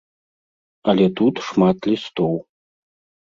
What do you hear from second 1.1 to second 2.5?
тут шмат лістоў.